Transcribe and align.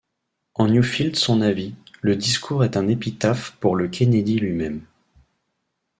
En 0.55 0.67
Newfield 0.67 1.15
son 1.15 1.41
avis, 1.41 1.75
le 2.01 2.15
discours 2.15 2.63
est 2.63 2.75
un 2.75 2.87
épitaphe 2.87 3.51
pour 3.59 3.75
le 3.75 3.87
Kennedy 3.87 4.39
lui-même. 4.39 4.83